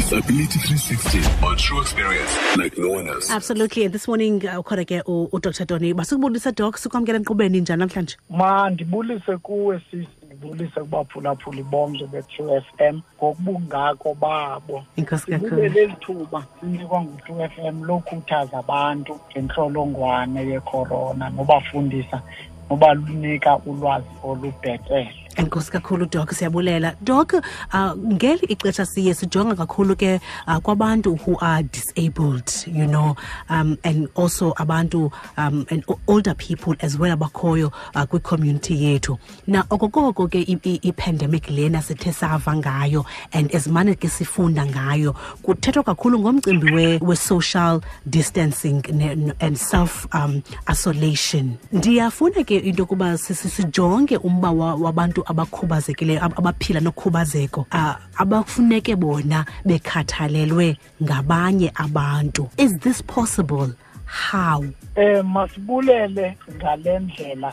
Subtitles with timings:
[0.00, 3.30] Disability 360 on true experience like no one else.
[3.30, 3.86] absolutely.
[3.86, 5.92] This morning uh, ukhona ke u- udr tony.
[5.92, 8.16] Basukubulisa doc sikwamkela emqubeni njani namhlanje?
[8.30, 13.02] Ma ndibulise kuwe sisi ndibulise kubaphulaphuli bomntu be-true f m.
[13.18, 14.84] Ngokubungako babo.
[14.96, 15.50] Inkosi kakhulu.
[15.50, 22.22] sibulele eli thuba sinikwa ngu-true f m lokhuthaza abantu ngentlolongwane yecorona nobafundisa
[22.70, 25.14] nobalunika ulwazi olubhetele.
[25.40, 26.94] Enkosi kakhulu doc siyabulela.
[27.00, 33.16] Dok uh, ngeli ixesha siye sijonga kakhulu ke uh, kwabantu who are disabled you know
[33.48, 39.18] um, and also abantu um, and older people as well abakhoyo uh, kwicommunity yethu.
[39.46, 40.44] Na okokoko ke
[40.84, 47.80] i-pandemic lena sithe sava ngayo and ezimane ke sifunda ngayo kuthethwa kakhulu ngomcimbi we- we-social
[48.08, 51.56] distancing ne- and self um, isolation.
[51.72, 57.94] Ndiyafuna ke into yokuba si- si- sijonge umba wa- wabantu abakhubazekileyo ab- abaphila nokhubazeko uh,
[58.16, 62.48] abafuneke bona bekhathalelwe ngabanye abantu.
[62.58, 63.68] Is this possible?
[64.06, 64.64] How?
[64.96, 67.52] Um masibulele ngale ndlela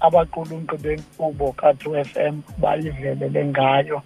[0.00, 4.02] abaqulunqi benkqubo ka-two f m bayivelele ngayo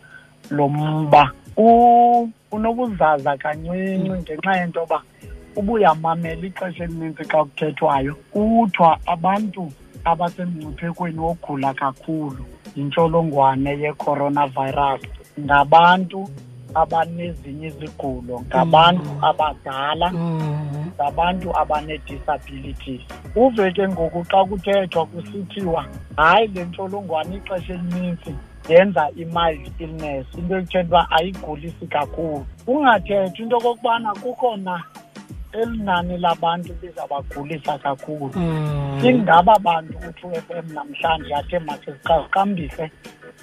[0.51, 1.31] lo mba.
[1.57, 5.03] U- unobuzaza kancinci ngenxa yento yoba
[5.57, 8.15] ubuyamamela ixesha elininzi xa kuthethwayo.
[8.33, 9.73] Kuthiwa abantu
[10.05, 12.45] abasemngciphekweni wogula kakhulu.
[12.77, 15.01] Yintsholongwane ye-coronavirus.
[15.41, 16.29] Ngabantu
[16.75, 20.09] abanezinye izigulo ngabantu abadala
[20.97, 23.01] ngabantu abanee-disabilities
[23.37, 25.85] uve ke ngoku xa kuthethwa kusithiwa
[26.17, 28.35] hayi le ntsholongwane ixesha elinintsi
[28.69, 30.27] yenza i-mild illness.
[30.39, 32.47] Into ekuthetha uba ayigulisi kakhulu.
[32.65, 34.85] Kungathethwa into okokubana kukhona
[35.53, 38.33] eli nani labantu lizabagulisa kakhulu.
[39.05, 42.91] Ingaba bantu u-two f m namhlanje athe makhe siqaqambise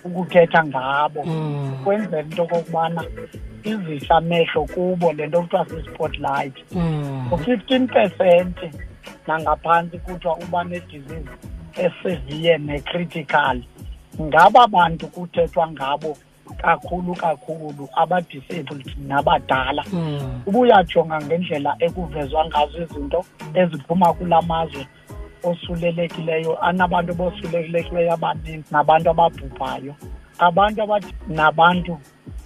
[0.04, 1.22] ukuthetha ngabo.
[1.84, 3.04] Kwenzela into okokubana
[3.64, 6.56] izisa amehlo kubo le nto kuthiwa si-spotlight.
[7.32, 8.58] U-fifteen percent
[9.28, 11.30] nangaphantsi kuthiwa uba nedisease
[11.78, 13.62] esevere necritical.
[14.22, 16.18] Ngaba bantu kuthethwa ngabo
[16.58, 19.84] kakhulu kakhulu abadisabled nabadala.
[20.46, 24.88] Ubuyajonga ngendlela ekuvezwa ngazo izinto eziphuma kula mazwe
[25.44, 29.96] osulelekileyo anabantu abosulelekileyo abaninzi nabantu ababhubhayo.
[30.40, 30.82] Abantu
[31.28, 31.98] nabantu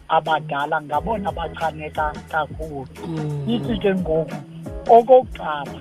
[0.10, 2.88] abadala ngabona bachaneka kakhulu.
[3.48, 4.36] Ithi ke ngoku
[4.90, 5.80] okokuqala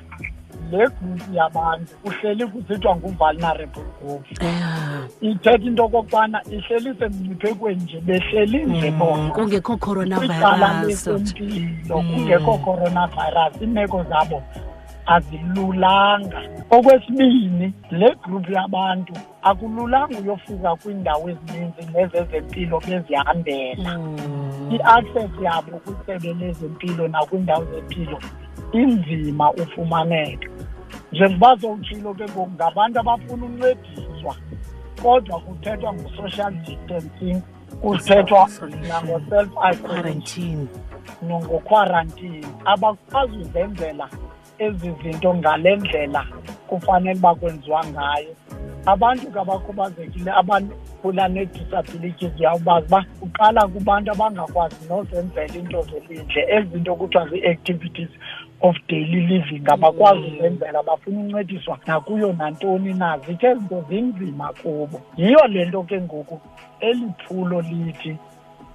[0.73, 4.25] le gruphu yabantu kuhleli kusithiwa ngu-vulnerable group
[5.21, 9.31] ithetha into okokubana ihleli semngciphekweni nje behleli nje bona.
[9.31, 11.07] kungekho coronavirus.
[11.07, 14.43] Lesempilo kungekho coronavirus iimeko zabo
[15.07, 16.43] azilulanga.
[16.71, 19.13] Okwesibini le gruphu yabantu
[19.43, 23.93] akululanga uyofika kwiindawo ezininzi nezezempilo bezihambela.
[24.71, 28.19] I-access yabo kwisebe lezempilo nakwiindawo zempilo
[28.73, 30.49] inzima ufumaneka
[31.13, 34.35] njengoba sowutshilo ke ngoku ngabantu abafuna uncediswa
[35.03, 37.43] kodwa kuthethwa ngo-social distancing
[37.81, 38.49] kuthethwa
[38.89, 40.67] nango-self isolation quarantine
[41.23, 44.09] nongokhwarantini abakwazi uzenzela
[44.59, 46.27] ezi zinto ngale ndlela
[46.67, 48.35] kufanele uba kwenziwa ngayo.
[48.87, 56.95] Abantu ke abakhubazekile abaphula nee-disabilities uyawubazi uba uqala kubantu abangakwazi nozenzela into zelindle ezi zinto
[56.97, 58.11] kuthiwa zii-activities
[58.63, 59.63] of daily living.
[59.67, 63.19] Abakwazi uzenzela bafuna uncediswa nakuyo nantoni na.
[63.19, 65.01] Zithe ezi zinto zinzima kubo.
[65.17, 66.41] Yiyo le nto ke ngoku
[66.81, 68.17] eli phulo lithi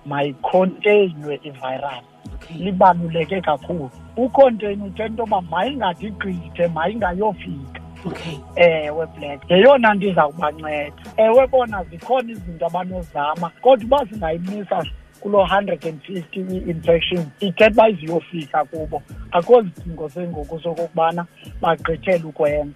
[0.06, 2.03] mayikhonteynwe ivirus
[2.36, 2.58] okay.
[2.58, 3.92] libaluleke kakhulu.
[4.18, 7.81] Ucontain uthetha into yoba mayingade igqithe mayingayofika.
[8.06, 8.38] Okay.
[8.56, 9.50] ewe black.
[9.50, 14.86] Yeyona nto izawubanceda ewe bona zikhona izinto abanozama kodwa uba zingayimisa
[15.20, 19.02] kuloo hundred and fifty i-infection ithetha uba iziyofika kubo.
[19.32, 21.26] Akho zidingo sengoku sokokubana
[21.62, 22.74] bagqithele ukwenza.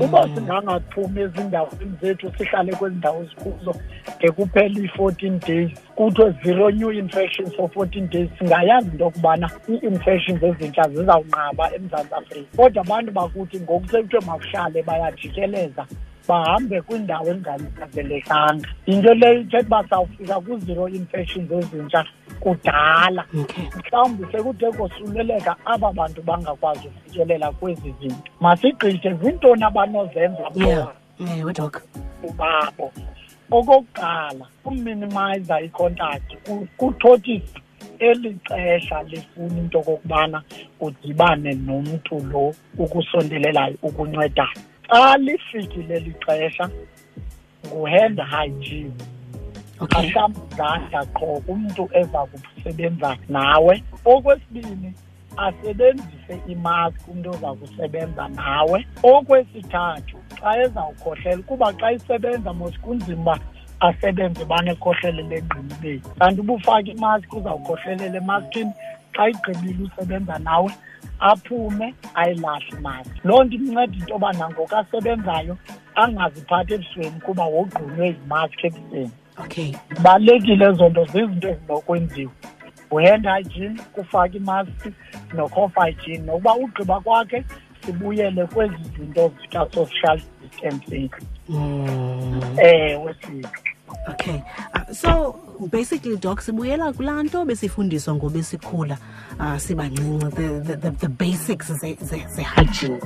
[0.00, 3.74] Uba singangaphumi ezindaweni zethu sihlale kwezi ndawo zikuzo
[4.20, 5.70] de kuphela ii-fourteen days.
[5.96, 12.56] Kuthiwe zero new infections for fourteen days singayazi into yokubana ii-infections ezintsha zizawunqaba emzantsi afrika.
[12.56, 15.86] Kodwa abantu bakuthi ngoku sekuthiwe makuhlale bayajikeleza
[16.28, 22.04] bahambe kwiindawo enganyanzelekanga into leyo ithetha uba sawufika ku-zero infections ezintsha
[22.42, 23.24] kudala.
[23.76, 28.30] Mhlawumbi sekuthe kosuleleka aba bantu bangakwazi ufikelela kwezi zinto.
[28.40, 30.92] Masigqithe zintoni abanozenza bona?
[31.38, 31.82] Ewe doc
[32.38, 32.92] babo
[33.50, 37.60] okokuqala uminimiza icontact ku- kuthothisa
[37.98, 40.42] eli xesha lifuna into okokubana
[40.80, 46.70] udibane nomntu lo ukusondelelayo ukuncedayo xa lifikile eli xesha
[47.66, 48.94] ngu-hand hygiene.
[49.82, 50.08] Okay.
[50.08, 53.74] Ahlamba izandla qho kumntu eza kusebenza nawe.
[54.04, 54.94] Okwesibini
[55.36, 58.78] asebenzise imaski umntu oza kusebenza nawe.
[59.02, 63.38] Okwesithathu xa ezawukhohlela kuba xa isebenza mos kunzima uba
[63.80, 68.72] asebenze banekhohlelele engqinibeni kanti uba ufake imaski uzawukhohlelela emaskini
[69.14, 70.70] xa igqibile usebenza nawe
[71.30, 75.54] aphume ayilahle imaski loo nto imnceda into yoba nangoku asebenzayo
[75.94, 79.72] angaziphathi ebusweni kuba wogqunywe yimaski ebusweni okay.
[79.96, 82.32] Zibalulekile ezo nto zizinto ezinokwenziwa.
[82.90, 84.92] Uhand hygiene kufaka imaski
[85.34, 87.44] nocof hygiene nokuba ugqiba kwakhe
[87.86, 91.10] sibuyele kwezi zinto zika-social distancing.
[91.48, 92.40] Mm.
[92.58, 93.46] ewe siphi
[94.08, 94.42] okay.
[94.74, 95.34] Uh, so
[95.70, 98.98] basically doc sibuyela kulaa nto besifundiswa ngobesikhula.
[99.40, 103.00] Uh, sibancinci the, the, the, the basics ze-hygiene.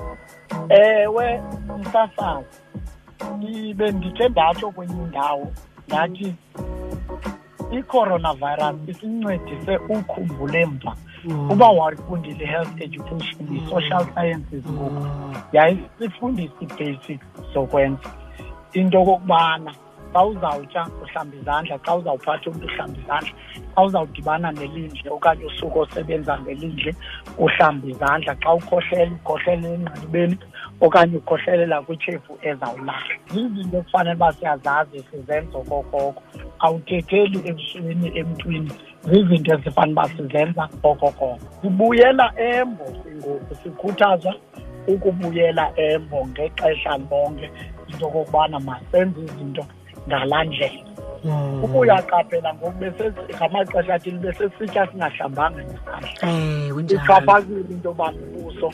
[0.68, 1.42] Ewe
[1.80, 2.46] msasazi
[3.38, 5.52] ndibe ndithe ndatsho kwenye indawo
[5.88, 6.34] ndathi
[7.72, 11.50] i-coronavirus isincedise ukhumbule mva Mm.
[11.50, 15.06] uba wayifundile i-health education i-social sciences ngoku.
[15.52, 18.10] Yayisifundisa ii-basics zokwenza
[18.72, 19.74] into okokubana
[20.16, 23.32] xa uzawutya uhlamba izandla xa uzawuphatha umntu uhlamba izandla.
[23.74, 26.92] Xa uzawudibana nelindle okanye usuku osebenza ngelindle
[27.38, 28.32] uhlamba izandla.
[28.42, 30.36] Xa ukhohlela ukhohlelela engqinibeni
[30.80, 33.14] okanye ukhohlelela kwitshefu ezawulala.
[33.32, 36.22] Zizinto ekufanele uba siyazazi sizenza okokoko.
[36.64, 38.72] Awuthetheli ebusweni emntwini.
[39.08, 41.38] Zizinto ezifanele uba sizenza okokoko.
[41.60, 42.84] Sibuyela embo
[43.16, 44.32] ngoku sikhuthazwa
[44.88, 47.50] ukubuyela embo ngexesha lonke
[47.88, 49.64] into okokubana masenze izinto
[50.08, 50.82] ngalaa ndlela
[51.24, 51.64] Mm.
[51.64, 56.10] uba uyaqaphela ngoku bese- ngamaxesha athile besesitya singahlambanga nezandla
[56.68, 57.02] ewe njalo.
[57.02, 58.68] Ixhaphakile into yoba ubuso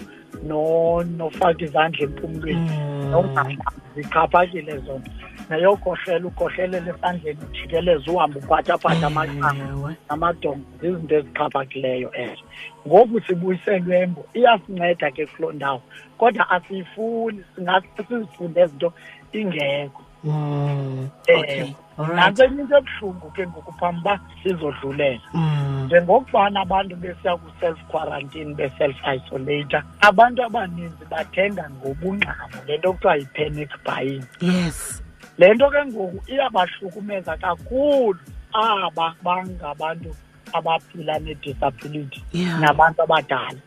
[0.48, 2.70] no- nofaka izandla empumlweni.
[2.70, 3.10] Mm.
[3.10, 3.62] nongahlambi
[3.94, 5.10] zixhaphakile zonto
[5.50, 9.96] neyokhohlela ukhohlelele esandleni ujikeleze uhambe uphathaphatha amaqanga Ewe.
[10.10, 12.44] namadongo zizinto ezixhaphakileyo ezo.
[12.86, 15.80] Ngoku sibuyiselwe embo iyasinceda ke kuloo ndawo.
[16.18, 18.92] Kodwa asiyifuni singaske sizifunde ezinto
[19.32, 20.02] ingekho.
[20.24, 21.08] Mm.
[21.26, 25.84] Eh, okay alright nantsenya into ebuhlungu ke ngoku phambi uba sizodlulela Mm.
[25.86, 33.70] njengokubana abantu besiya ku-self quarantine be-self isolata abantu abaninzi bathenga ngobungxamo le nto kuthiwa yi-panic
[33.84, 35.02] buying yes
[35.38, 38.18] le nto ke ngoku iyabahlukumeza kakhulu
[38.52, 40.14] aba bangabantu
[40.52, 42.60] abaphila nedisability Yeah.
[42.60, 43.58] nabantu abadala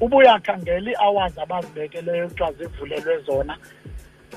[0.00, 3.56] uba uyakhangela ii-hours abazibekeleyo kuthiwa zivulelwe zona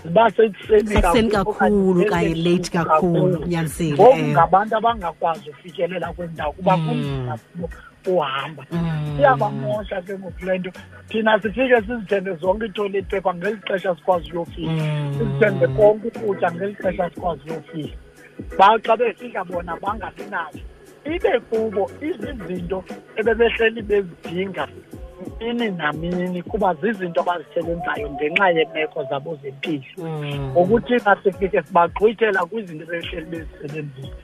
[0.04, 3.46] ziba sekuseni sekuseni kakhulu kanye late kakhulu?
[3.48, 6.88] nyanisile ngoku ngabantu abangakwazi ufikelela kwendawo kuba Mm.
[6.88, 7.38] kunzima
[8.08, 9.16] uhamba Mm.
[9.20, 10.72] iyabamosha ke ngoku le nto.
[11.10, 14.72] Thina sifike sizithende zonke ii-toilet paper ngeli xesha sikwazi uyofika.
[15.18, 17.98] Sizithende konke ukutya ngeli xesha sikwazi uyofika.
[18.58, 20.60] Baxa befika bona bangabi nazo
[21.06, 22.84] ibe kubo izizinto
[23.18, 24.68] ebebehleli bezidinga
[25.40, 29.84] mini namini kuba zizinto abazisebenzayo ngenxa yeemeko zabo zempilo.
[29.98, 30.52] Mm.
[30.52, 34.16] ngokuthi thina sifike sibagqwithela kwizinto ebehleli bezisebenzisa.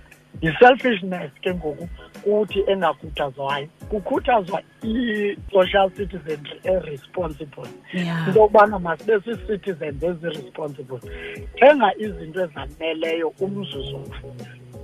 [0.41, 1.87] Yi-selfishness ke ngoku
[2.23, 3.67] kuthi engakhuthazwayo.
[3.89, 7.67] Kukhuthazwa i-social citizenry eresponsible.
[7.93, 8.27] Yeah.
[8.27, 10.99] into yokubana masibe sii-citizens eziresponsible.
[11.55, 13.99] Thenga izinto ezaneleyo umzuzu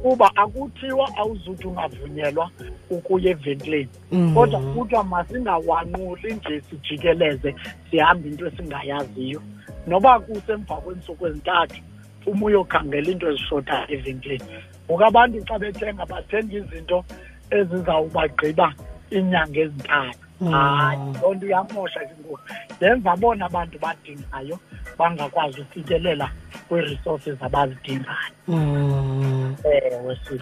[0.03, 2.51] kuba akuthiwa awuzuthi ungavunyelwa
[2.97, 4.33] ukuya evenkileni Mm.
[4.35, 7.55] kodwa kuthiwa masingawanquli nje sijikeleze
[7.91, 9.41] sihambe into esingayaziyo
[9.87, 11.81] noba kusemva kweentsuku ezintathu
[12.25, 14.43] uma uyokhangela into ezishotayo evenkileni
[14.87, 17.03] ngoku abantu xa bethenga bathenga izinto
[17.51, 18.73] ezizawubagqiba
[19.11, 20.51] iinyanga ezintathu Mm.
[20.51, 22.39] hayi loo nto iyamosha ke ngoku
[22.81, 24.59] yenza bona abantu badingayo
[24.97, 26.27] bangakwazi ufikelela
[26.69, 29.03] kwii-resources abazidingayo Mm.
[29.13, 29.42] ewe sipho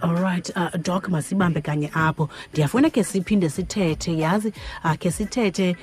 [0.03, 2.29] alright uh, doc masibambe kanye apho.
[2.53, 4.53] Ndiyafuna ke siphinde sithethe yazi
[4.83, 5.75] uh, ke sithethe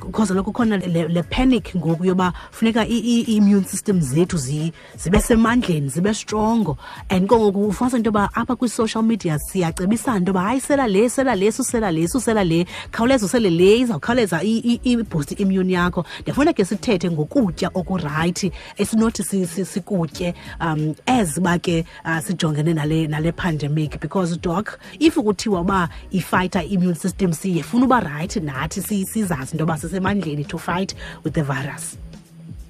[0.00, 5.88] because uh, kukhona le, le panic ngoku yoba funeka i-immune system zethu zi, zibe semandleni
[5.88, 6.78] zibe strongo
[7.10, 11.08] and ke ngoku ufumanisa into yoba apha kwi-social media siyacebisana into yoba hayi sela le
[11.08, 12.66] sela le susela le susela le.
[12.90, 16.04] Khawuleza usele le izawukhawuleza iboost immune yakho.
[16.22, 22.73] Ndiyafuna ke sithethe ngokutya okurayithi esinothi si- si- sikutye um as uba ke uh, sijongene
[22.74, 28.82] nale nale pandemic because doc if kuthiwa uba ifighter immune system siyefuna uba rayithi nathi
[28.82, 31.98] sizazi into yoba sisemandleni to fight with the virus.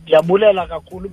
[0.03, 1.11] Ndiyabulela kakhulu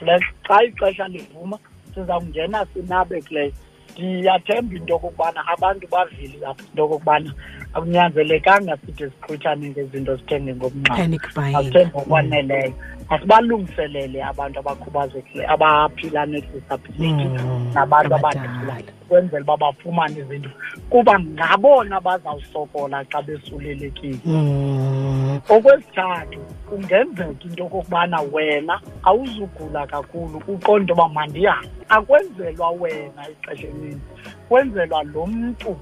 [0.00, 1.58] bless xa ixesha livuma
[1.94, 3.52] siza kungena sinabe kuleyo
[3.98, 7.34] ndiyathemba into okokubana abantu bavile apha into okokubana
[7.74, 11.56] akunyanzelekanga sithi siqhutyane ngezinto zithenge ngomnqamo Panic buying.
[11.56, 12.72] asithenge ngokwaneleyo.
[13.10, 18.76] Asibalungiselele abantu abakhubazekile abaphila nedisability Mm, nabantu abadala.
[19.08, 20.50] kwenzela uba bafumane izinto.
[20.90, 24.18] Kuba ngabona bazawusokola xa besulelekile.
[24.24, 25.40] Mm.
[25.48, 31.68] okwesithathu kungenzeka into okokubana wena awuzugula kakhulu uqonde uba mandihambe.
[31.88, 34.00] Akwenzelwa wena ixesha elininzi
[34.48, 35.76] kwenzelwa lo mntu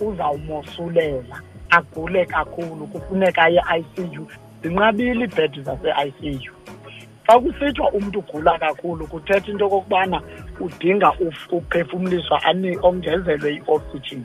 [0.00, 4.26] uzawumosulela agule kakhulu kufuneka aye-i c u.
[4.62, 6.52] Zinqabile iibhedi zase-i c u.
[7.26, 10.20] Xa kusithiwa umntu ugula kakhulu kuthetha into okokubana
[10.60, 14.24] udinga uf- uphefumliswa ani- ongezelwe i-oxygen.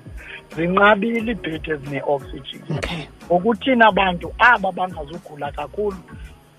[0.55, 2.62] Zinqabile iibhedi ezine-oxygen.
[2.77, 3.07] Okay.
[3.25, 5.97] Ngokuthina bantu aba bangazugula kakhulu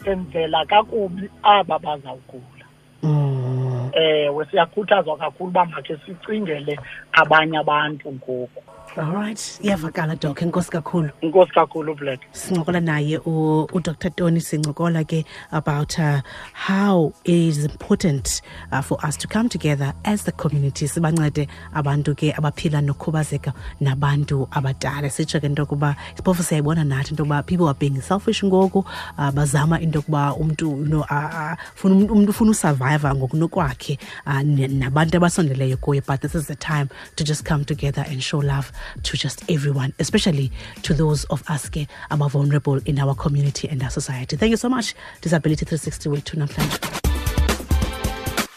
[0.04, 2.64] senzela kakubi aba bazawugula.
[3.02, 3.90] Mm.
[3.92, 6.78] ewe siyakhuthazwa kakhulu uba makhe sicingele
[7.12, 8.62] abanye abantu ngoku.
[8.97, 9.37] All right.
[9.62, 10.38] Iyavakala doc.
[10.42, 11.11] Enkosi kakhulu.
[11.23, 16.21] Inkosi kakhulu black sincokola naye u- udr tony sincokola ke about uh,
[16.52, 18.40] how it is important
[18.73, 24.49] uh, for us to come together as the community sibancede abantu ke abaphila nokhubazeka nabantu
[24.50, 25.09] abadala.
[25.11, 28.78] Sitsho ke into yokuba phofu siyayibona nathi into yokuba people are being selfish ngoku
[29.18, 31.54] uh, bazama into yokuba umntu you know, uh,
[31.85, 36.00] umntu ufuna usurvive ngokunokwakhe uh, nabantu abasondeleyo kuye.
[36.07, 39.92] But this is the time to just come together and show love to just everyone
[39.99, 40.50] especially
[40.82, 44.37] to those of us who are vulnerable in our community and our society.
[44.37, 46.78] Thank you so much disability 360 wethu namhlanje.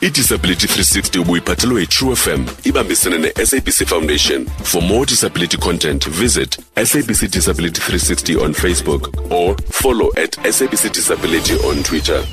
[0.02, 4.46] Idisability 360 ubuyiphathelwe yitrue fm ibambisene ne-sabc foundation.
[4.64, 11.54] For more disability content visit sabc disability 360 on facebook or follow at sabc disability
[11.54, 12.24] on twitter